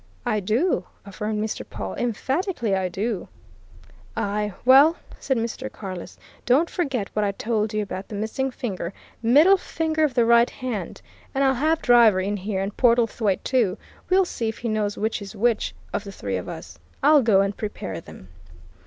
"I 0.25 0.39
do!" 0.39 0.85
affirmed 1.05 1.39
Mr. 1.43 1.63
Pawle. 1.63 1.93
"Emphatically, 1.95 2.75
I 2.75 2.89
do!" 2.89 3.27
"Aye, 4.17 4.51
well!" 4.65 4.95
said 5.19 5.37
Mr. 5.37 5.71
Carless. 5.71 6.17
"Don't 6.43 6.71
forget 6.71 7.09
what 7.13 7.23
I 7.23 7.33
told 7.33 7.71
you 7.71 7.83
about 7.83 8.07
the 8.07 8.15
missing 8.15 8.49
finger 8.49 8.93
middle 9.21 9.57
finger 9.57 10.03
of 10.03 10.15
the 10.15 10.25
right 10.25 10.49
hand. 10.49 11.03
And 11.35 11.43
I'll 11.43 11.53
have 11.53 11.83
Driver 11.83 12.19
in 12.19 12.37
here, 12.37 12.61
and 12.61 12.75
Portlethwaite, 12.75 13.43
too; 13.43 13.77
we'll 14.09 14.25
see 14.25 14.49
if 14.49 14.57
he 14.57 14.69
knows 14.69 14.97
which 14.97 15.21
is 15.21 15.35
which 15.35 15.75
of 15.93 16.03
the 16.03 16.11
three 16.11 16.37
of 16.37 16.49
us. 16.49 16.79
I'll 17.03 17.21
go 17.21 17.41
and 17.41 17.55
prepare 17.55 18.01
them." 18.01 18.29